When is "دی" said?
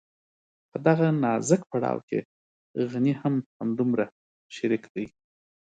4.93-5.05